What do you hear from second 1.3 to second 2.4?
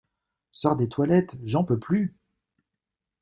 j'en peux plus!